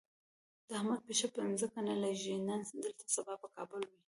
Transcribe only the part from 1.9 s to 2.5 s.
لږي،